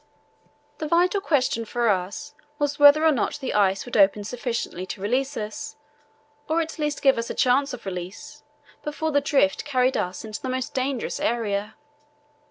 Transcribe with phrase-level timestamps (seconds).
[0.79, 4.99] The vital question for us was whether or not the ice would open sufficiently to
[4.99, 5.75] release us,
[6.49, 8.41] or at least give us a chance of release,
[8.81, 11.75] before the drift carried us into the most dangerous area.